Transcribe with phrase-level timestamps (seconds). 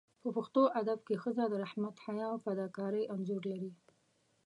[0.21, 3.71] په پښتو ادب کې ښځه د رحمت، حیا او فداکارۍ انځور لري.